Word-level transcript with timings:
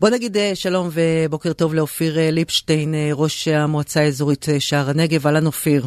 בוא 0.00 0.10
נגיד 0.10 0.36
שלום 0.54 0.88
ובוקר 0.94 1.52
טוב 1.52 1.74
לאופיר 1.74 2.14
ליפשטיין, 2.32 2.94
ראש 3.12 3.48
המועצה 3.48 4.00
האזורית 4.00 4.46
שער 4.58 4.90
הנגב. 4.90 5.26
אהלן 5.26 5.46
אופיר. 5.46 5.82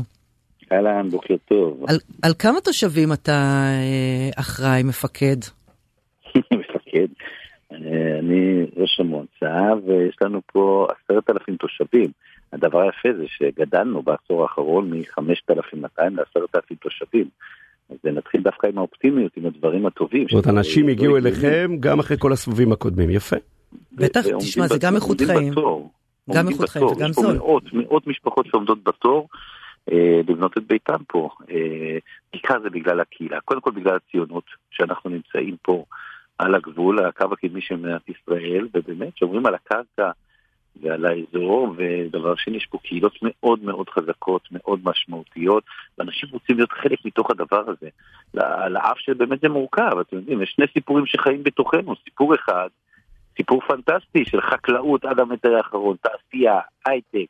אהלן, 0.72 1.10
בוקר 1.10 1.36
טוב. 1.46 1.86
על, 1.88 1.96
על 2.24 2.32
כמה 2.40 2.62
תושבים 2.62 3.14
אתה 3.14 3.66
אחראי, 4.36 4.84
מפקד? 4.84 5.36
מפקד. 6.60 7.08
אני 8.20 8.66
ראש 8.78 9.00
המועצה 9.00 9.74
ויש 9.86 10.16
לנו 10.22 10.42
פה 10.54 10.88
עשרת 10.90 11.30
אלפים 11.30 11.56
תושבים. 11.56 12.12
הדבר 12.54 12.82
היפה 12.82 13.10
זה 13.18 13.26
שגדלנו 13.28 14.02
בעשור 14.02 14.44
האחרון 14.44 14.90
מ-5,200 14.90 16.02
ל-10,000 16.02 16.76
תושבים. 16.82 17.26
אז 17.90 17.98
נתחיל 18.04 18.42
דווקא 18.42 18.68
עם 18.68 18.78
האופטימיות, 18.78 19.32
עם 19.38 19.46
הדברים 19.46 19.86
הטובים. 19.86 20.24
זאת 20.24 20.32
אומרת, 20.32 20.48
אנשים 20.48 20.88
הגיעו 20.88 21.18
אליכם 21.18 21.72
גם 21.80 22.00
אחרי 22.00 22.18
כל 22.20 22.34
הסבבים 22.34 22.72
הקודמים, 22.72 23.10
יפה. 23.10 23.36
בטח, 23.92 24.22
תשמע, 24.40 24.68
זה 24.68 24.78
גם 24.82 24.96
איכות 24.96 25.18
חיים. 25.22 25.54
גם 26.36 26.50
איכות 26.50 26.70
חיים 26.70 26.86
וגם 26.86 27.14
זול. 27.14 27.26
יש 27.26 27.40
פה 27.40 27.46
מאות, 27.46 27.64
מאות 27.74 28.08
משפחות 28.08 28.46
שעומדות 28.46 28.84
בתור 28.84 29.28
אה, 29.92 30.22
לבנות 30.28 30.58
את 30.58 30.64
ביתם 30.68 31.04
פה. 31.08 31.30
אה, 31.52 31.98
בעיקר 32.34 32.60
זה 32.64 32.70
בגלל 32.70 33.00
הקהילה, 33.00 33.42
קודם 33.42 33.62
כל 33.62 33.72
בגלל 33.72 33.96
הציונות, 33.96 34.44
שאנחנו 34.72 35.10
נמצאים 35.10 35.56
פה 35.62 35.86
על 36.38 36.56
הגבול, 36.56 37.06
הקו 37.06 37.28
הקדמי 37.32 37.62
של 37.62 37.76
מדינת 37.76 38.10
ישראל, 38.10 38.68
ובאמת 38.74 39.18
שומרים 39.18 39.46
על 39.46 39.56
הקרקע. 39.56 40.12
ועל 40.82 41.06
האזור, 41.06 41.76
ודבר 41.78 42.36
שני, 42.36 42.58
יש 42.58 42.66
פה 42.66 42.78
קהילות 42.84 43.14
מאוד 43.22 43.64
מאוד 43.64 43.90
חזקות, 43.90 44.42
מאוד 44.52 44.80
משמעותיות, 44.84 45.64
ואנשים 45.98 46.30
רוצים 46.32 46.56
להיות 46.56 46.72
חלק 46.72 47.06
מתוך 47.06 47.32
הדבר 47.32 47.64
הזה. 47.68 47.90
על 48.34 48.78
אף 48.78 48.98
שבאמת 49.00 49.40
זה 49.42 49.50
מורכב, 49.50 50.00
אתם 50.02 50.16
יודעים, 50.16 50.42
יש 50.42 50.54
שני 50.56 50.66
סיפורים 50.74 51.06
שחיים 51.06 51.44
בתוכנו, 51.44 51.96
סיפור 52.04 52.36
אחד, 52.36 52.70
סיפור 53.40 53.62
פנטסטי 53.68 54.26
של 54.26 54.42
חקלאות 54.42 55.06
עד 55.06 55.20
המטר 55.20 55.56
האחרון, 55.56 55.96
תעשייה, 56.02 56.60
הייטק, 56.86 57.28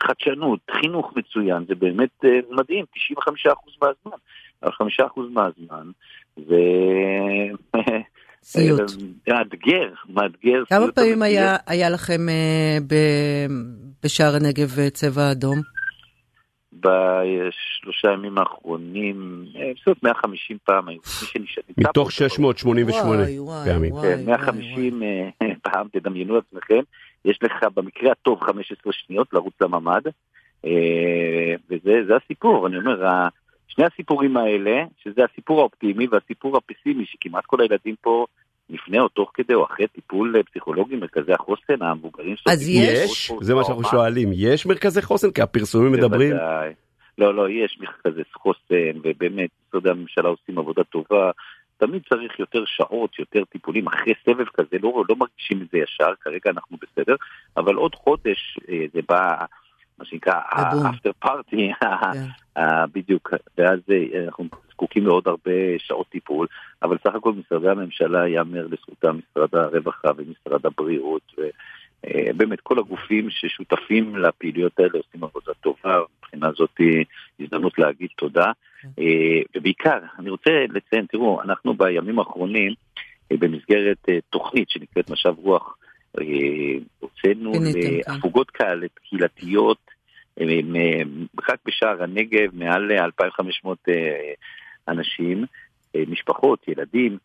חדשנות, 0.00 0.60
חינוך 0.70 1.12
מצוין, 1.16 1.64
זה 1.68 1.74
באמת 1.74 2.24
uh, 2.24 2.28
מדהים, 2.50 2.84
95% 2.96 3.50
מהזמן, 3.82 4.18
5% 4.64 5.20
מהזמן, 5.30 5.90
ו... 6.38 6.54
סיוט. 8.42 8.80
מאתגר, 9.28 9.92
מאתגר. 10.08 10.64
כמה 10.68 10.92
פעמים 10.92 11.22
היה, 11.22 11.56
היה 11.66 11.90
לכם 11.90 12.28
אה, 12.28 12.78
ב, 12.86 12.94
בשער 14.04 14.34
הנגב 14.34 14.78
אה, 14.78 14.90
צבע 14.90 15.32
אדום? 15.32 15.60
בשלושה 16.72 18.08
ימים 18.12 18.38
האחרונים, 18.38 19.44
אה, 19.56 19.70
בסוף 19.80 20.02
150 20.02 20.58
פעם 20.64 20.88
היו. 20.88 20.98
מתוך 21.78 22.12
688 22.12 23.24
פעמים. 23.64 23.92
כן, 24.02 24.20
150 24.26 25.02
פעם, 25.62 25.86
תדמיינו 25.92 26.38
עצמכם. 26.38 26.80
יש 27.24 27.38
לך 27.42 27.64
במקרה 27.74 28.12
הטוב 28.12 28.40
15 28.40 28.92
שניות 28.92 29.32
לרוץ 29.32 29.54
לממ"ד, 29.60 30.02
וזה 31.70 32.16
הסיפור, 32.24 32.66
אני 32.66 32.76
אומר, 32.76 33.02
שני 33.68 33.84
הסיפורים 33.84 34.36
האלה, 34.36 34.84
שזה 35.02 35.20
הסיפור 35.32 35.60
האופטימי 35.60 36.06
והסיפור 36.10 36.56
הפסימי, 36.56 37.04
שכמעט 37.06 37.44
כל 37.46 37.60
הילדים 37.60 37.94
פה 38.00 38.26
לפני 38.70 39.00
או 39.00 39.08
תוך 39.08 39.30
כדי 39.34 39.54
או 39.54 39.64
אחרי 39.64 39.86
טיפול 39.86 40.42
פסיכולוגי, 40.50 40.96
מרכזי 40.96 41.32
החוסן, 41.32 41.82
המבוגרים 41.82 42.34
אז 42.46 42.68
יש? 42.68 43.32
זה 43.40 43.54
מה 43.54 43.64
שאנחנו 43.64 43.84
שואלים, 43.84 44.28
יש 44.32 44.66
מרכזי 44.66 45.02
חוסן? 45.02 45.30
כי 45.30 45.42
הפרסומים 45.42 45.92
מדברים... 45.92 46.32
לא, 47.18 47.34
לא, 47.34 47.50
יש 47.50 47.78
מרכזי 47.80 48.22
חוסן, 48.32 48.98
ובאמת, 49.02 49.50
משרדי 49.68 49.90
הממשלה 49.90 50.28
עושים 50.28 50.58
עבודה 50.58 50.84
טובה. 50.84 51.30
תמיד 51.86 52.02
צריך 52.08 52.40
יותר 52.40 52.64
שעות, 52.66 53.18
יותר 53.18 53.44
טיפולים, 53.44 53.86
אחרי 53.86 54.12
סבב 54.24 54.44
כזה, 54.44 54.76
לא, 54.82 55.04
לא 55.08 55.16
מרגישים 55.16 55.62
את 55.62 55.66
זה 55.72 55.78
ישר, 55.78 56.12
כרגע 56.20 56.50
אנחנו 56.50 56.76
בסדר, 56.82 57.14
אבל 57.56 57.74
עוד 57.74 57.94
חודש 57.94 58.58
אה, 58.68 58.84
זה 58.94 59.00
בא 59.08 59.44
מה 59.98 60.04
שנקרא 60.04 60.34
ה-after 60.34 61.26
party, 61.26 61.74
כן. 61.82 62.60
בדיוק, 62.92 63.30
ואז 63.58 63.78
אה, 63.90 64.24
אנחנו 64.24 64.44
זקוקים 64.70 65.06
לעוד 65.06 65.28
הרבה 65.28 65.78
שעות 65.78 66.08
טיפול, 66.08 66.46
אבל 66.82 66.98
סך 67.04 67.14
הכל 67.14 67.32
משרדי 67.32 67.68
הממשלה 67.68 68.28
ייאמר 68.28 68.66
לזכותם 68.66 69.18
משרד 69.18 69.54
הרווחה 69.54 70.08
ומשרד 70.16 70.66
הבריאות, 70.66 71.34
ובאמת 72.06 72.60
כל 72.60 72.78
הגופים 72.78 73.30
ששותפים 73.30 74.16
לפעילויות 74.16 74.78
האלה 74.78 74.90
עושים 74.94 75.24
עבודה 75.24 75.52
טובה, 75.60 75.98
מבחינה 76.18 76.52
זאת 76.52 76.80
הזדמנות 77.40 77.78
להגיד 77.78 78.08
תודה. 78.16 78.52
כן. 78.82 78.88
אה, 78.98 79.40
ובעיקר, 79.56 79.98
אני 80.18 80.30
רוצה 80.30 80.50
לציין, 80.68 81.06
תראו, 81.06 81.42
אנחנו 81.42 81.74
בימים 81.74 82.18
האחרונים, 82.18 82.72
אה, 83.32 83.36
במסגרת 83.36 84.08
תוכנית 84.30 84.70
שנקראת 84.70 85.10
משב 85.10 85.34
רוח, 85.38 85.76
הוצאנו 87.00 87.52
להפוגות 88.08 88.50
קהילתיות 89.08 89.78
רק 91.48 91.58
בשער 91.66 92.02
הנגב 92.02 92.48
מעל 92.52 92.92
2,500 92.92 93.78
אה, 93.88 94.32
אנשים, 94.88 95.44
אה, 95.96 96.02
משפחות, 96.08 96.68
ילדים, 96.68 97.12
אה, 97.12 97.18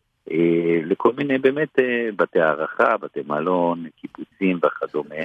לכל 0.84 1.12
מיני 1.16 1.38
באמת 1.38 1.78
בתי 2.16 2.40
הערכה, 2.40 2.96
בתי 2.96 3.20
מלון, 3.26 3.84
קיבוצים 4.00 4.58
וכדומה, 4.62 5.24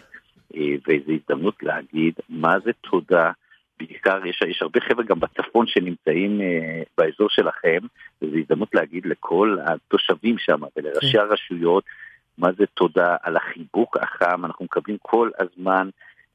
וזו 0.58 1.12
הזדמנות 1.12 1.64
להגיד 1.64 2.14
מה 2.30 2.59
זה 2.66 2.72
תודה. 2.81 3.31
בעיקר 3.80 4.25
יש, 4.25 4.41
יש 4.47 4.62
הרבה 4.62 4.80
חבר'ה 4.80 5.03
גם 5.03 5.19
בצפון 5.19 5.68
שנמצאים 5.68 6.41
אה, 6.41 6.84
באזור 6.97 7.30
שלכם, 7.30 7.80
וזו 8.22 8.38
הזדמנות 8.38 8.75
להגיד 8.75 9.06
לכל 9.06 9.58
התושבים 9.66 10.38
שם 10.38 10.62
ולראשי 10.78 11.12
כן. 11.12 11.20
הרשויות 11.20 11.84
מה 12.38 12.50
זה 12.58 12.66
תודה 12.74 13.16
על 13.22 13.38
החיבוק 13.38 13.97
החם, 13.97 14.46
אנחנו 14.46 14.66
מקבלים 14.66 14.97
כל 15.02 15.30
הזמן 15.40 15.90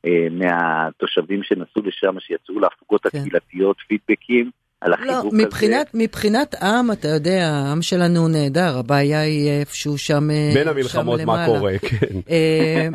אה, 0.06 0.26
מהתושבים 0.30 1.42
שנסעו 1.42 1.82
לשם, 1.82 2.20
שיצאו 2.20 2.60
להפוגות 2.60 3.06
כן. 3.06 3.18
הקהילתיות, 3.18 3.76
פידבקים. 3.88 4.50
על 4.80 4.92
החיבוק 4.92 5.24
לא, 5.24 5.30
מבחינת, 5.32 5.88
הזה. 5.88 6.04
מבחינת 6.04 6.54
עם, 6.54 6.92
אתה 6.92 7.08
יודע, 7.08 7.48
העם 7.48 7.82
שלנו 7.82 8.28
נהדר, 8.28 8.78
הבעיה 8.78 9.20
היא 9.20 9.50
איפשהו 9.50 9.98
שם 9.98 10.14
למעלה. 10.14 10.54
בין 10.54 10.68
המלחמות 10.68 11.20
מה 11.20 11.46
קורה, 11.46 11.78
כן. 11.78 12.16
אה, 12.30 12.88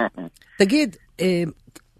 תגיד, 0.57 0.95
אה, 1.21 1.43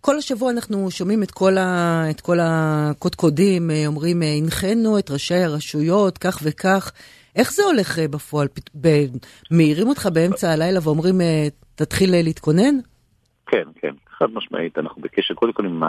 כל 0.06 0.16
השבוע 0.18 0.52
אנחנו 0.52 0.92
שומעים 0.92 1.24
את 1.24 1.32
כל, 1.32 1.58
ה, 1.58 2.04
את 2.10 2.22
כל 2.22 2.38
הקודקודים, 2.42 3.72
אה, 3.72 3.84
אומרים, 3.88 4.24
אה, 4.24 4.28
הנחינו 4.28 5.00
את 5.00 5.12
ראשי 5.12 5.36
הרשויות, 5.36 6.18
כך 6.18 6.40
וכך. 6.44 6.92
איך 7.36 7.54
זה 7.54 7.64
הולך 7.64 8.00
אה, 8.00 8.08
בפועל? 8.08 8.48
מעירים 9.52 9.88
אותך 9.88 10.10
באמצע 10.14 10.52
הלילה 10.52 10.80
ואומרים, 10.84 11.22
תתחיל 11.76 12.12
להתכונן? 12.12 12.76
כן, 13.48 13.64
כן, 13.76 13.94
חד 14.18 14.26
משמעית. 14.34 14.78
אנחנו 14.78 15.02
בקשר 15.02 15.34
קודם 15.34 15.54
כל 15.54 15.66
עם 15.66 15.84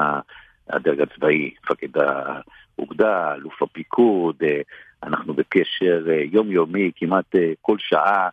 הדרג 0.71 1.01
הצבאי, 1.01 1.51
מפקד 1.65 2.01
האוגדה, 2.79 3.35
אלוף 3.35 3.63
הפיקוד, 3.63 4.37
אנחנו 5.03 5.35
בקשר 5.35 6.05
יומיומי, 6.33 6.91
כמעט 6.97 7.35
כל 7.61 7.77
שעה. 7.79 8.29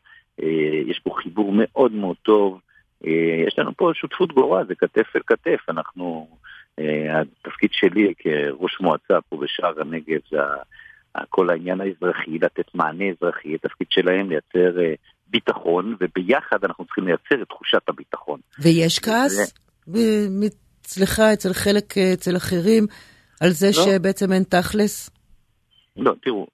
יש 0.88 1.00
פה 1.04 1.14
חיבור 1.24 1.52
מאוד 1.56 1.92
מאוד 1.92 2.16
טוב. 2.22 2.60
אה, 3.06 3.46
יש 3.48 3.60
לנו 3.60 3.72
פה 3.78 3.92
שותפות 3.94 4.34
גורל, 4.34 4.66
זה 4.68 4.76
כתף 4.76 5.16
אל 5.16 5.22
כתף, 5.28 5.60
אנחנו, 5.70 6.28
אה, 6.80 7.22
התפקיד 7.22 7.70
שלי 7.74 8.14
כראש 8.18 8.78
מועצה 8.82 9.22
פה 9.30 9.38
בשער 9.38 9.82
הנגב 9.82 10.20
זה 10.32 10.38
כל 11.30 11.50
העניין 11.50 11.82
האזרחי, 11.82 12.40
לתת 12.40 12.76
מענה 12.76 13.06
אזרחי, 13.10 13.56
התפקיד 13.56 13.88
שלהם 13.90 14.30
לייצר 14.30 14.80
אה, 14.80 14.94
ביטחון, 15.28 15.96
וביחד 16.02 16.64
אנחנו 16.64 16.86
צריכים 16.86 17.08
לייצר 17.08 17.42
את 17.42 17.48
תחושת 17.48 17.90
הביטחון. 17.90 18.40
ויש 18.60 19.00
כעס? 19.00 19.54
אצלך, 20.82 21.20
אצל 21.20 21.54
חלק, 21.54 21.98
אצל 22.14 22.38
אחרים, 22.38 22.88
על 23.42 23.50
זה 23.50 23.68
לא. 23.68 23.86
שבעצם 23.86 24.32
אין 24.32 24.44
תכלס? 24.44 25.10
לא, 25.98 26.14
תראו, 26.22 26.48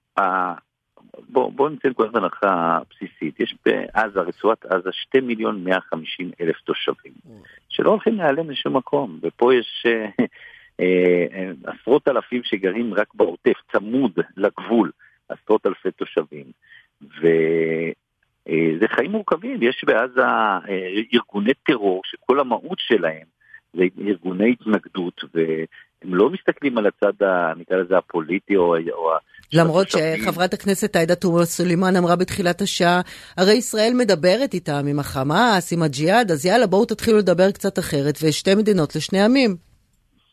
בואו 1.28 1.50
בוא 1.50 1.68
נצא 1.68 1.88
נקודת 1.88 2.14
הנחה 2.14 2.78
בסיסית. 2.90 3.40
יש 3.40 3.54
בעזה, 3.66 4.20
רצועת 4.20 4.64
עזה, 4.64 4.90
2 4.92 5.26
מיליון 5.26 5.64
150 5.64 6.30
אלף 6.40 6.56
תושבים, 6.60 7.12
שלא 7.68 7.90
הולכים 7.90 8.14
להיעלם 8.14 8.50
לשום 8.50 8.76
מקום, 8.76 9.18
ופה 9.22 9.54
יש 9.54 9.86
אה, 9.86 10.24
אה, 10.80 11.50
עשרות 11.64 12.08
אלפים 12.08 12.42
שגרים 12.44 12.94
רק 12.94 13.14
בעוטף, 13.14 13.56
צמוד 13.72 14.12
לגבול, 14.36 14.90
עשרות 15.28 15.66
אלפי 15.66 15.90
תושבים. 15.90 16.44
וזה 17.02 18.82
אה, 18.82 18.88
חיים 18.88 19.10
מורכבים, 19.10 19.62
יש 19.62 19.84
בעזה 19.86 20.22
אה, 20.22 20.58
ארגוני 21.14 21.54
טרור 21.54 22.02
שכל 22.04 22.40
המהות 22.40 22.78
שלהם 22.78 23.26
זה 23.74 23.84
ארגוני 24.06 24.52
התנגדות, 24.52 25.24
והם 26.02 26.14
לא 26.14 26.30
מסתכלים 26.30 26.78
על 26.78 26.86
הצד, 26.86 27.24
נקרא 27.56 27.76
לזה 27.76 27.98
הפוליטי 27.98 28.56
או, 28.56 28.76
או 28.92 29.10
למרות 29.52 29.86
שחברת 29.88 30.54
הכנסת 30.54 30.96
עאידה 30.96 31.14
תומא 31.14 31.44
סלימאן 31.44 31.96
אמרה 31.96 32.16
בתחילת 32.16 32.60
השעה, 32.60 33.00
הרי 33.36 33.52
ישראל 33.52 33.92
מדברת 33.94 34.54
איתם, 34.54 34.82
עם 34.90 34.98
החמאס, 34.98 35.72
עם 35.72 35.82
הג'יהאד, 35.82 36.30
אז 36.30 36.46
יאללה 36.46 36.66
בואו 36.66 36.84
תתחילו 36.84 37.18
לדבר 37.18 37.50
קצת 37.50 37.78
אחרת, 37.78 38.14
ושתי 38.22 38.54
מדינות 38.54 38.96
לשני 38.96 39.20
עמים. 39.24 39.56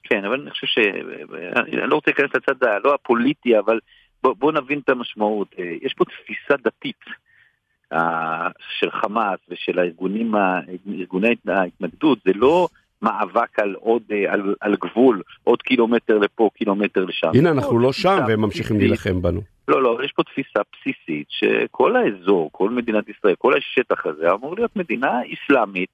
כן, 0.03 0.25
אבל 0.25 0.41
אני 0.41 0.51
חושב 0.51 0.67
ש... 0.67 0.77
אני 1.57 1.89
לא 1.89 1.95
רוצה 1.95 2.11
להיכנס 2.11 2.35
לצד 2.35 2.63
הלא 2.63 2.93
הפוליטי, 2.93 3.59
אבל 3.59 3.79
בואו 4.23 4.35
בוא 4.35 4.51
נבין 4.51 4.79
את 4.79 4.89
המשמעות. 4.89 5.47
יש 5.81 5.93
פה 5.93 6.05
תפיסה 6.05 6.53
דתית 6.63 6.99
של 8.79 8.91
חמאס 8.91 9.39
ושל 9.49 9.79
הארגונים, 9.79 10.31
ארגוני 10.99 11.35
ההתנגדות, 11.47 12.19
זה 12.25 12.31
לא 12.35 12.67
מאבק 13.05 13.59
על 13.59 13.75
עוד, 13.79 14.01
על, 14.29 14.55
על 14.61 14.75
גבול, 14.75 15.21
עוד 15.43 15.61
קילומטר 15.61 16.17
לפה, 16.17 16.49
קילומטר 16.57 17.05
לשם. 17.05 17.27
הנה, 17.33 17.51
אנחנו 17.51 17.79
לא 17.79 17.93
שם 17.93 18.23
והם 18.27 18.41
ממשיכים 18.41 18.77
להילחם 18.79 19.21
בנו. 19.21 19.41
לא, 19.67 19.83
לא, 19.83 19.97
יש 20.05 20.11
פה 20.15 20.23
תפיסה 20.23 20.59
בסיסית 20.71 21.27
שכל 21.29 21.95
האזור, 21.95 22.49
כל 22.51 22.69
מדינת 22.69 23.09
ישראל, 23.09 23.35
כל 23.37 23.53
השטח 23.57 24.05
הזה 24.05 24.31
אמור 24.31 24.55
להיות 24.55 24.75
מדינה 24.75 25.09
אסלאמית. 25.33 25.89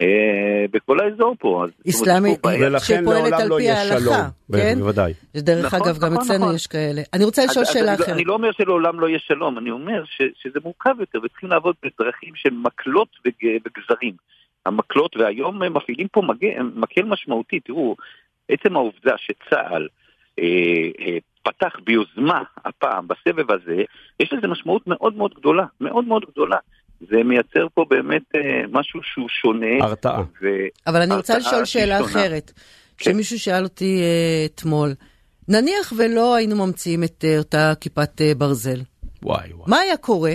אה, 0.00 0.64
בכל 0.70 1.00
האזור 1.00 1.36
פה. 1.38 1.64
אסלאמית 1.88 2.38
שפועלת 2.78 3.32
על 3.32 3.48
לא 3.48 3.56
פי 3.58 3.70
ההלכה, 3.70 4.28
כן? 4.52 4.78
בוודאי. 4.78 5.12
דרך 5.36 5.64
נכון, 5.64 5.88
אגב, 5.88 5.98
גם 5.98 6.12
נכון, 6.12 6.24
אצלנו 6.24 6.44
נכון. 6.44 6.54
יש 6.54 6.66
כאלה. 6.66 7.02
אני 7.14 7.24
רוצה 7.24 7.44
לשאול 7.44 7.64
שאלה 7.64 7.94
אחרת. 7.94 8.08
אני 8.08 8.24
לא 8.24 8.34
אומר 8.34 8.52
שלעולם 8.52 9.00
לא 9.00 9.06
יהיה 9.08 9.18
שלום, 9.18 9.58
אני 9.58 9.70
אומר 9.70 10.04
שזה 10.42 10.58
מורכב 10.64 10.94
יותר 11.00 11.18
וצריכים 11.24 11.50
לעבוד 11.50 11.74
בדרכים 11.82 12.32
של 12.34 12.50
מקלות 12.50 13.08
וגזרים. 13.26 14.12
המקלות, 14.66 15.16
והיום 15.16 15.62
מפעילים 15.62 16.08
פה 16.08 16.22
מקל 16.74 17.04
משמעותי, 17.04 17.60
תראו, 17.60 17.96
עצם 18.48 18.76
העובדה 18.76 19.14
שצה"ל 19.16 19.88
אה, 20.38 20.44
אה, 21.06 21.18
פתח 21.42 21.76
ביוזמה 21.84 22.42
הפעם 22.64 23.08
בסבב 23.08 23.50
הזה, 23.50 23.82
יש 24.20 24.32
לזה 24.32 24.48
משמעות 24.48 24.86
מאוד 24.86 25.16
מאוד 25.16 25.34
גדולה, 25.34 25.64
מאוד 25.80 26.04
מאוד 26.04 26.24
גדולה. 26.30 26.56
זה 27.00 27.16
מייצר 27.24 27.66
פה 27.74 27.84
באמת 27.90 28.22
אה, 28.34 28.40
משהו 28.72 29.00
שהוא 29.02 29.28
שונה. 29.28 29.84
הרתעה. 29.84 30.22
ו... 30.42 30.46
אבל 30.86 31.02
אני 31.02 31.14
רוצה 31.14 31.38
לשאול 31.38 31.64
שאלה 31.64 31.98
שונה. 31.98 32.10
אחרת. 32.10 32.52
כן. 32.54 32.62
כשמישהו 32.96 33.38
שאל 33.38 33.64
אותי 33.64 34.00
אה, 34.02 34.46
אתמול, 34.46 34.94
נניח 35.48 35.92
ולא 35.96 36.34
היינו 36.34 36.66
ממציאים 36.66 37.04
את 37.04 37.24
אה, 37.24 37.38
אותה 37.38 37.72
כיפת 37.80 38.20
אה, 38.20 38.32
ברזל. 38.34 38.80
וואי 39.22 39.52
וואי. 39.52 39.70
מה 39.70 39.78
היה 39.78 39.96
קורה? 39.96 40.32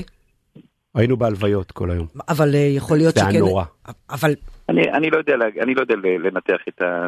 היינו 0.96 1.18
בהלוויות 1.18 1.72
כל 1.72 1.92
היום. 1.92 2.08
אבל 2.30 2.56
אה, 2.56 2.60
יכול 2.60 2.98
להיות 2.98 3.16
שכן... 3.16 3.24
זה 3.24 3.30
היה 3.30 3.40
נורא. 3.40 3.64
אבל... 4.10 4.32
אני, 4.70 4.92
אני, 4.92 5.10
לא 5.10 5.18
יודע, 5.18 5.36
אני 5.62 5.76
לא 5.76 5.82
יודע 5.82 5.96
לנתח 5.96 6.62
את 6.70 6.82
ה... 6.82 7.08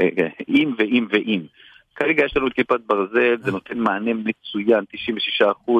אה, 0.00 0.08
אה, 0.18 0.28
אם 0.48 0.74
ואם 0.78 1.06
ואם. 1.10 1.42
כרגע 1.96 2.24
יש 2.24 2.36
לנו 2.36 2.46
את 2.46 2.52
כיפת 2.52 2.80
ברזל, 2.86 3.36
זה 3.44 3.50
נותן 3.50 3.78
מענה 3.78 4.10
מצוין, 4.14 4.84
96% 5.42 5.72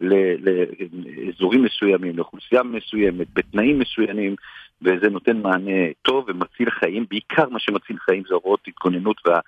לאזורים 0.00 1.62
מסוימים, 1.64 2.16
לאוכלוסייה 2.16 2.62
מסוימת, 2.62 3.26
בתנאים 3.32 3.78
מסוימים, 3.78 4.34
וזה 4.82 5.10
נותן 5.10 5.36
מענה 5.36 5.92
טוב 6.02 6.24
ומציל 6.28 6.70
חיים, 6.70 7.06
בעיקר 7.10 7.48
מה 7.48 7.58
שמציל 7.58 7.98
חיים 7.98 8.22
זה 8.28 8.34
הוראות 8.34 8.60
התגוננות 8.68 9.16
וה... 9.26 9.40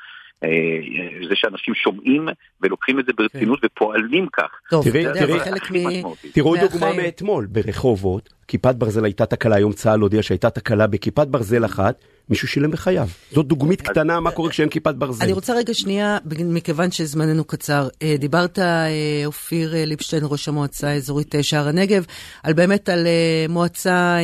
אה, 0.44 0.49
זה 1.29 1.35
שאנשים 1.35 1.75
שומעים 1.75 2.29
ולוקחים 2.61 3.00
את 3.00 3.06
זה 3.06 3.12
ברצינות 3.17 3.61
כן. 3.61 3.67
ופועלים 3.67 4.26
כך. 4.32 4.50
טוב, 4.70 4.85
תראי, 4.85 5.05
תראי, 5.14 6.02
תראו 6.32 6.56
דוגמה 6.56 6.93
מאתמול 6.93 7.46
ברחובות, 7.46 8.29
כיפת 8.49 8.75
ברזל 8.75 9.05
הייתה 9.05 9.26
תקלה, 9.26 9.56
היום 9.56 9.73
צה"ל 9.73 10.00
הודיע 10.00 10.23
שהייתה 10.23 10.50
תקלה 10.50 10.87
בכיפת 10.87 11.26
ברזל 11.26 11.64
אחת, 11.64 12.05
מישהו 12.29 12.49
שילם 12.49 12.70
בחייו. 12.70 13.08
זאת 13.32 13.46
דוגמית 13.46 13.82
קטנה 13.82 14.20
מה 14.20 14.31
קורה 14.31 14.50
כשאין 14.50 14.69
כיפת 14.69 14.94
ברזל. 14.94 15.25
אני 15.25 15.32
רוצה 15.32 15.55
רגע 15.55 15.75
שנייה, 15.75 16.19
מכיוון 16.44 16.91
שזמננו 16.91 17.44
קצר, 17.44 17.88
אה, 18.02 18.14
דיברת, 18.19 18.58
אה, 18.58 19.23
אופיר 19.26 19.75
ליבשטיין, 19.76 20.23
ראש 20.26 20.49
המועצה 20.49 20.88
האזורית 20.88 21.34
שער 21.43 21.69
הנגב, 21.69 22.05
על 22.43 22.52
באמת 22.52 22.88
על 22.88 23.06
מועצה 23.49 24.17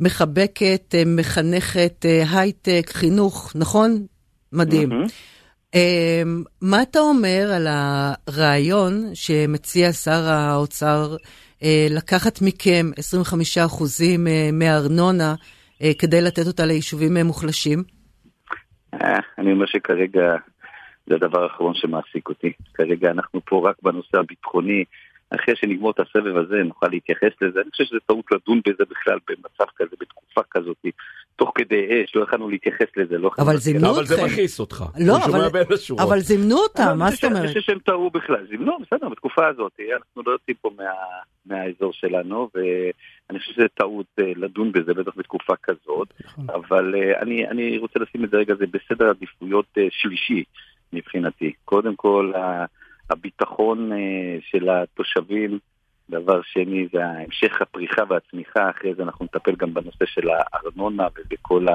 מחבקת, 0.00 0.94
מחנכת, 1.06 2.06
הייטק, 2.32 2.90
חינוך, 2.92 3.52
נכון? 3.54 4.06
מדהים. 4.52 4.88
Mm-hmm. 4.92 5.76
מה 6.62 6.82
אתה 6.82 6.98
אומר 6.98 7.52
על 7.56 7.66
הרעיון 7.68 9.14
שמציע 9.14 9.92
שר 9.92 10.28
האוצר 10.28 11.16
אה, 11.62 11.86
לקחת 11.90 12.38
מכם 12.42 12.86
25% 12.98 13.82
אה, 14.02 14.50
מהארנונה 14.52 15.34
אה, 15.82 15.90
כדי 15.98 16.22
לתת 16.22 16.46
אותה 16.46 16.66
ליישובים 16.66 17.16
מוחלשים? 17.16 17.82
אני 19.38 19.52
אומר 19.52 19.66
שכרגע 19.66 20.36
זה 21.06 21.14
הדבר 21.14 21.42
האחרון 21.42 21.74
שמעסיק 21.74 22.28
אותי. 22.28 22.52
כרגע 22.74 23.10
אנחנו 23.10 23.40
פה 23.44 23.68
רק 23.68 23.76
בנושא 23.82 24.18
הביטחוני. 24.18 24.84
אחרי 25.30 25.56
שנגמור 25.56 25.90
את 25.90 26.00
הסבב 26.00 26.36
הזה 26.36 26.56
נוכל 26.64 26.86
להתייחס 26.90 27.32
לזה. 27.40 27.60
אני 27.60 27.70
חושב 27.70 27.84
שזה 27.84 27.98
טעות 28.06 28.24
לדון 28.32 28.60
בזה 28.66 28.84
בכלל 28.90 29.18
במצב 29.28 29.70
כזה, 29.76 29.96
בתקופה 30.00 30.40
כזאת. 30.50 30.76
תוך 31.36 31.52
כדי 31.54 32.04
אש, 32.04 32.16
לא 32.16 32.22
יכולנו 32.22 32.48
להתייחס 32.48 32.86
לזה, 32.96 33.18
לא 33.18 33.30
אבל 33.38 33.56
זימנו 33.56 33.86
אתכם. 33.86 33.98
אבל 33.98 34.06
זה 34.06 34.24
מכעיס 34.24 34.60
אותך. 34.60 34.84
לא, 35.00 35.16
אבל 35.98 36.18
זימנו 36.18 36.56
אותם, 36.58 36.98
מה 36.98 37.10
זאת 37.10 37.24
אומרת? 37.24 37.38
אני 37.38 37.48
חושב 37.48 37.60
שהם 37.60 37.78
טעו 37.78 38.10
בכלל, 38.10 38.46
זימנו, 38.50 38.78
בסדר, 38.80 39.08
בתקופה 39.08 39.48
הזאת, 39.48 39.72
אנחנו 39.92 40.22
לא 40.26 40.32
יוצאים 40.32 40.56
פה 40.60 40.70
מהאזור 41.46 41.92
שלנו, 41.92 42.48
ואני 42.54 43.38
חושב 43.38 43.52
שזה 43.52 43.66
טעות 43.74 44.06
אה, 44.20 44.32
לדון 44.36 44.72
בזה, 44.72 44.94
בטח 44.94 45.12
בתקופה 45.16 45.52
כזאת, 45.62 46.08
נכון. 46.24 46.46
אבל 46.54 46.94
אה, 46.94 47.20
אני 47.50 47.78
רוצה 47.78 47.98
לשים 47.98 48.24
את 48.24 48.30
זה 48.30 48.36
רגע, 48.36 48.54
זה 48.54 48.64
בסדר 48.66 49.10
עדיפויות 49.10 49.66
אה, 49.78 49.86
שלישי 49.90 50.44
מבחינתי. 50.92 51.52
קודם 51.64 51.96
כל, 51.96 52.32
הביטחון 53.10 53.90
של 54.40 54.68
התושבים, 54.68 55.58
דבר 56.10 56.40
שני 56.42 56.86
זה 56.92 57.06
המשך 57.06 57.62
הפריחה 57.62 58.02
והצמיחה, 58.08 58.70
אחרי 58.70 58.94
זה 58.94 59.02
אנחנו 59.02 59.24
נטפל 59.24 59.54
גם 59.56 59.74
בנושא 59.74 60.04
של 60.06 60.28
הארנונה 60.28 61.06
ובכל 61.18 61.66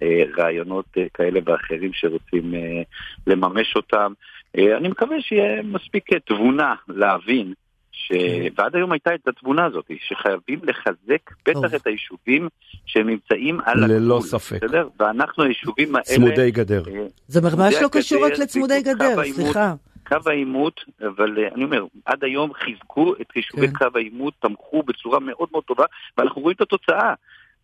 הרעיונות 0.00 0.86
אה, 0.98 1.06
כאלה 1.14 1.40
ואחרים 1.44 1.90
שרוצים 1.92 2.54
אה, 2.54 2.82
לממש 3.26 3.76
אותם. 3.76 4.12
אה, 4.58 4.76
אני 4.76 4.88
מקווה 4.88 5.16
שיהיה 5.20 5.62
מספיק 5.62 6.08
תבונה 6.26 6.74
להבין 6.88 7.52
ש... 7.92 8.08
כן. 8.08 8.62
ועד 8.62 8.76
היום 8.76 8.92
הייתה 8.92 9.14
את 9.14 9.28
התבונה 9.28 9.64
הזאת, 9.64 9.90
שחייבים 10.08 10.60
לחזק 10.62 11.30
בטח 11.48 11.74
את 11.74 11.86
היישובים 11.86 12.48
שנמצאים 12.86 13.60
על 13.64 13.84
הגבול. 13.84 13.96
ללא 13.96 14.20
ספק. 14.20 14.64
בסדר? 14.64 14.88
ואנחנו 15.00 15.44
היישובים 15.44 15.96
האלה... 15.96 16.04
צמודי 16.04 16.50
גדר. 16.50 16.82
זה 17.28 17.40
ממש 17.40 17.74
לא 17.82 17.88
קשור 17.92 18.26
רק 18.26 18.38
לצמודי 18.38 18.82
גדר, 18.82 19.24
סליחה. 19.24 19.74
קו 20.06 20.16
העימות, 20.26 20.80
אבל 21.00 21.38
אה, 21.38 21.48
אני 21.54 21.64
אומר, 21.64 21.84
עד 22.04 22.24
היום 22.24 22.54
חיזקו 22.54 23.14
את 23.20 23.36
יישובי 23.36 23.68
כן. 23.68 23.72
קו 23.72 23.86
העימות, 23.94 24.34
תמכו 24.40 24.82
בצורה 24.82 25.20
מאוד 25.20 25.48
מאוד 25.52 25.64
טובה, 25.64 25.84
ואנחנו 26.18 26.42
רואים 26.42 26.56
את 26.56 26.60
התוצאה. 26.60 27.14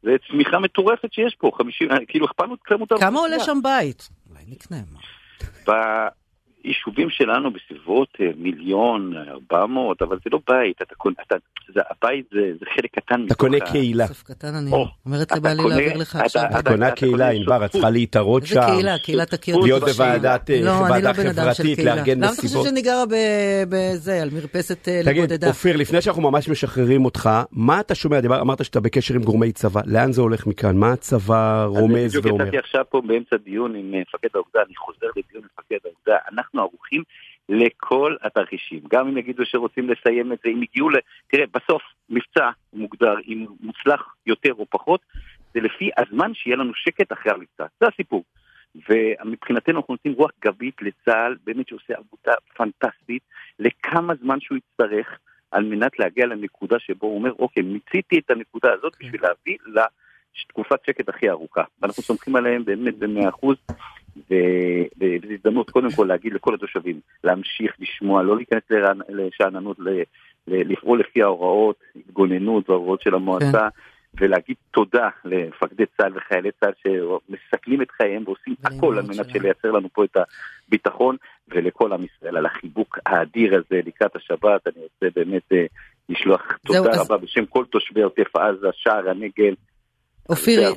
זה 0.03 0.17
צמיחה 0.31 0.59
מטורפת 0.59 1.13
שיש 1.13 1.35
פה, 1.35 1.51
50, 1.59 1.91
אה, 1.91 1.97
כאילו 2.09 2.27
הכפלנו 2.27 2.55
את 2.55 2.61
כמות 2.65 2.93
כמה 3.01 3.19
עולה 3.19 3.41
שם 3.41 3.59
בית? 3.63 4.09
אולי 4.31 4.43
נקנה. 4.49 4.79
יישובים 6.65 7.11
שלנו 7.11 7.51
בסביבות 7.51 8.09
אה, 8.21 8.27
מיליון, 8.37 9.13
ארבע 9.17 9.67
מאות, 9.67 10.03
אבל 10.03 10.19
זה 10.25 10.31
לא 10.33 10.41
בית, 10.49 10.83
אתה 10.83 10.95
קונה, 10.95 11.15
אתה, 11.27 11.37
זה, 11.75 11.81
הבית 11.91 12.27
זה, 12.33 12.53
זה 12.61 12.67
חלק 12.77 12.95
קטן. 12.95 13.27
אתה 13.27 13.35
קונה 13.35 13.61
קהילה. 13.61 14.09
כסף 14.09 14.23
קטן 14.23 14.55
אני 14.55 14.71
אומרת 15.07 15.33
לבעלי 15.33 15.63
להעביר 15.69 15.97
לך 15.97 16.17
עכשיו. 16.17 16.43
את 16.59 16.69
קונה 16.69 16.91
קהילה, 16.91 17.31
ענבר, 17.31 17.65
את 17.65 17.71
צריכה 17.71 17.91
להתערות 17.91 18.47
שם. 18.47 18.61
איזה 18.61 18.67
קהילה? 18.73 18.99
קהילה 18.99 19.27
תכיר 19.27 19.57
להיות 19.57 19.83
בוועדת 19.83 20.51
לא, 20.51 20.89
לא 21.03 21.13
חברתית, 21.13 21.79
לארגן 21.79 21.99
מסיבות. 21.99 22.17
למה 22.17 22.33
אתה 22.33 22.43
חושב 22.43 22.65
שאני 22.65 22.83
גרה 22.83 23.05
בזה, 23.69 24.23
על 24.23 24.29
מרפסת 24.33 24.89
אה, 24.89 25.01
לבודדה? 25.05 25.37
תגיד, 25.37 25.45
אופיר, 25.45 25.77
לפני 25.77 26.03
שאנחנו 26.03 26.23
ממש 26.23 26.49
משחררים 26.49 27.05
אותך, 27.05 27.31
מה 27.53 27.81
אתה 27.81 27.95
שומע? 27.95 28.19
אמרת 28.41 28.65
שאתה 28.65 28.81
בקשר 28.81 29.15
עם 29.15 29.23
גורמי 29.23 29.53
צבא, 29.53 29.81
לאן 29.87 30.13
זה 30.13 30.21
הולך 30.21 30.47
מכאן? 30.47 30.77
מה 30.77 30.93
הצבא 30.93 31.65
רומז 31.65 31.77
ואומר? 31.77 31.97
אני 31.97 32.09
בדיוק 32.09 32.27
יצאתי 32.27 32.59
עכשיו 32.59 32.85
פה 32.91 33.03
באמצע 33.07 33.37
דיון 33.37 33.75
עם 33.77 33.95
אה, 33.95 34.01
מפקד 34.01 34.29
האוגדה, 34.35 34.61
אני 34.67 34.77
חוזר 34.77 35.07
לדיון 35.17 35.43
עם 35.43 35.49
מפקד 35.59 35.79
האוגדה, 35.85 36.00
אנחנו 36.33 36.61
ערוכים 36.61 37.03
לכל 37.49 38.17
התרחישים. 38.23 38.81
גם 38.91 39.09
אם 39.09 39.19
יגידו 39.19 39.47
שרוצים 39.47 39.91
לסיים 39.91 40.33
את 40.33 40.39
זה, 40.45 40.51
אם 40.51 40.63
הגיעו 40.63 40.91
ל... 40.91 40.95
תראה, 41.27 41.45
בסוף 41.47 41.83
מבצע 42.11 42.51
מוגדר, 42.73 43.15
אם 43.29 43.47
מוצלח 43.61 44.15
יותר 44.27 44.55
או 44.55 44.67
פחות, 44.71 45.01
זה 45.55 45.61
לפי 45.61 45.91
הזמן 45.99 46.35
שיהיה 46.35 46.57
לנו 46.57 46.75
שקט 46.75 47.13
אחרי 47.13 47.33
המבצע. 47.33 47.65
זה 47.81 47.87
הסיפור. 47.95 48.25
ומבחינתנו 48.75 49.79
אנחנו 49.79 49.95
נותנים 49.95 50.15
רוח 50.15 50.31
גבית 50.45 50.83
לצה"ל, 50.83 51.37
באמת 51.45 51.69
שעושה 51.69 51.95
עבודה 51.95 52.33
פנטסטית, 52.57 53.23
לכמה 53.59 54.15
זמן 54.23 54.41
שהוא 54.41 54.59
יצטרך, 54.59 55.19
על 55.51 55.65
מנת 55.65 55.99
להגיע 55.99 56.27
לנקודה 56.27 56.79
שבו 56.79 57.07
הוא 57.07 57.19
אומר, 57.19 57.33
אוקיי, 57.39 57.63
מיציתי 57.63 58.19
את 58.19 58.31
הנקודה 58.31 58.73
הזאת 58.73 58.95
כן. 58.95 59.07
בשביל 59.07 59.21
להביא 59.23 59.57
לתקופת 59.67 60.85
שקט 60.87 61.09
הכי 61.09 61.31
ארוכה. 61.31 61.63
ואנחנו 61.83 62.03
סומכים 62.03 62.37
עליהם 62.37 62.65
באמת 62.65 62.99
במאה 62.99 63.29
אחוז, 63.29 63.57
וזו 64.31 65.33
הזדמנות 65.35 65.71
קודם 65.71 65.91
כל 65.97 66.05
להגיד 66.05 66.33
לכל 66.33 66.55
התושבים, 66.55 67.01
להמשיך 67.25 67.73
לשמוע, 67.81 68.23
לא 68.23 68.37
להיכנס 68.37 68.63
לשאננות, 69.09 69.77
לפעול 70.47 71.01
לפי 71.01 71.23
ההוראות, 71.23 71.77
התגוננות 71.97 72.71
וההוראות 72.71 73.03
של 73.03 73.15
המועצה. 73.15 73.53
כן. 73.53 73.81
ולהגיד 74.15 74.57
תודה 74.71 75.09
למפקדי 75.25 75.85
צה"ל 75.97 76.17
וחיילי 76.17 76.51
צה"ל 76.61 76.73
שמסכנים 76.83 77.83
את 77.83 77.91
חייהם 77.91 78.23
ועושים 78.27 78.55
הכל 78.65 78.99
על 78.99 79.05
מנת 79.05 79.35
לייצר 79.35 79.71
לנו 79.71 79.89
פה 79.93 80.05
את 80.05 80.17
הביטחון 80.69 81.17
ולכל 81.49 81.93
עם 81.93 82.05
ישראל 82.05 82.37
על 82.37 82.47
החיבוק 82.47 82.99
האדיר 83.07 83.55
הזה 83.55 83.81
לקראת 83.87 84.17
השבת. 84.17 84.67
אני 84.67 84.83
רוצה 84.83 85.21
באמת 85.21 85.53
אה, 85.53 85.65
לשלוח 86.09 86.43
תודה 86.67 87.03
רבה 87.03 87.17
בשם 87.17 87.47
כל 87.47 87.65
תושבי 87.65 88.03
עוטף 88.03 88.37
עזה, 88.37 88.69
שער 88.73 89.11
הנגב, 89.11 89.55
אופיר, 90.31 90.73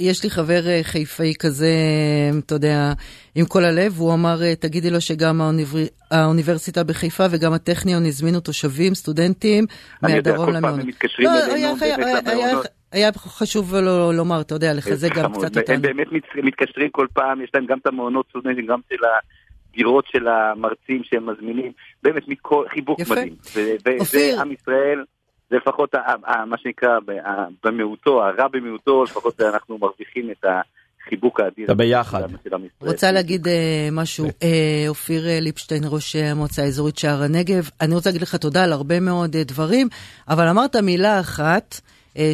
יש 0.00 0.24
לי 0.24 0.30
חבר 0.30 0.66
אה, 0.66 0.80
חיפאי 0.82 1.32
כזה, 1.38 1.72
אתה 2.38 2.54
יודע, 2.54 2.92
עם 3.34 3.44
כל 3.46 3.64
הלב, 3.64 3.92
הוא 3.98 4.14
אמר, 4.14 4.42
אה, 4.42 4.54
תגידי 4.54 4.90
לו 4.90 5.00
שגם 5.00 5.40
האוניברסיטה 6.10 6.84
בחיפה 6.84 7.24
וגם 7.30 7.52
הטכניון 7.52 8.06
הזמינו 8.06 8.40
תושבים, 8.40 8.94
סטודנטים, 8.94 9.64
מהדרום 10.02 10.08
למעון. 10.08 10.14
אני 10.14 10.16
יודע, 10.16 10.36
כל 10.36 10.52
פעם 10.60 10.80
הם 10.80 10.86
מתקשרים 10.86 11.28
אלינו, 11.28 12.62
היה 12.92 13.10
חשוב 13.12 13.74
לו 13.74 14.12
לומר, 14.12 14.40
אתה 14.40 14.54
יודע, 14.54 14.74
לחזק 14.74 15.14
גם 15.14 15.32
קצת 15.32 15.56
אותנו. 15.56 15.74
הם 15.74 15.82
באמת 15.82 16.06
מתקשרים 16.42 16.90
כל 16.90 17.06
פעם, 17.12 17.42
יש 17.42 17.50
להם 17.54 17.66
גם 17.66 17.78
את 17.78 17.86
המעונות 17.86 18.26
סטודנטים, 18.28 18.66
גם 18.66 18.80
של 18.88 18.96
הדירות 19.74 20.04
של 20.08 20.28
המרצים 20.28 21.02
שהם 21.04 21.30
מזמינים, 21.30 21.72
באמת 22.02 22.22
חיבוק 22.68 23.00
מדהים. 23.10 23.34
וזה 24.00 24.34
עם 24.40 24.52
ישראל. 24.52 25.04
זה 25.50 25.56
לפחות 25.56 25.94
מה 26.46 26.58
שנקרא 26.58 26.98
במיעוטו, 27.64 28.24
הרע 28.24 28.48
במיעוטו, 28.52 29.04
לפחות 29.04 29.40
אנחנו 29.40 29.78
מרוויחים 29.78 30.30
את 30.30 30.44
החיבוק 31.06 31.40
האדיר. 31.40 31.64
אתה 31.64 31.74
ביחד. 31.74 32.22
רוצה 32.80 33.12
להגיד 33.12 33.48
אה, 33.48 33.88
משהו, 33.92 34.26
אה, 34.42 34.84
אופיר 34.88 35.26
אה, 35.26 35.40
ליפשטיין, 35.40 35.82
ראש 35.86 36.16
המועצה 36.16 36.62
האזורית 36.62 36.98
שער 36.98 37.22
הנגב, 37.22 37.68
אני 37.80 37.94
רוצה 37.94 38.10
להגיד 38.10 38.22
לך 38.22 38.34
תודה 38.34 38.64
על 38.64 38.72
הרבה 38.72 39.00
מאוד 39.00 39.36
דברים, 39.36 39.88
אבל 40.28 40.48
אמרת 40.48 40.76
מילה 40.76 41.20
אחת, 41.20 41.80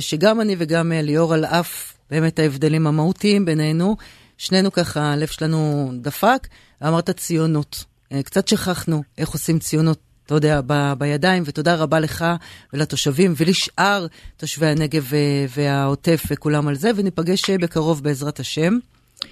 שגם 0.00 0.40
אני 0.40 0.57
וגם 0.59 0.92
ליאור 0.95 1.35
על 1.35 1.45
אף 1.45 1.95
באמת 2.11 2.38
ההבדלים 2.38 2.87
המהותיים 2.87 3.45
בינינו, 3.45 3.97
שנינו 4.38 4.73
ככה, 4.73 5.12
הלב 5.12 5.26
שלנו 5.26 5.90
דפק, 5.95 6.49
אמרת 6.83 7.11
ציונות. 7.11 7.85
קצת 8.25 8.49
שכחנו 8.49 9.02
איך 9.19 9.28
עושים 9.28 9.59
ציונות 9.59 9.99
אתה 10.32 10.46
יודע, 10.46 10.60
ב, 10.66 10.92
בידיים, 10.98 11.42
ותודה 11.46 11.74
רבה 11.76 12.00
לך 12.00 12.24
ולתושבים 12.72 13.32
ולשאר 13.36 14.06
תושבי 14.36 14.66
הנגב 14.66 15.10
והעוטף 15.56 16.22
וכולם 16.30 16.68
על 16.68 16.74
זה, 16.74 16.90
וניפגש 16.96 17.50
בקרוב 17.50 18.04
בעזרת 18.04 18.40
השם. 18.40 18.72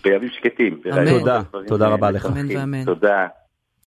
בימים 0.04 0.28
שקטים. 0.28 0.80
אמן. 0.92 1.19
תודה, 1.19 1.42
תודה 1.66 1.88
רבה 1.88 2.11
לך. 2.11 2.26
אמן 2.26 2.57
ואמן. 2.57 2.85
תודה. 2.85 3.26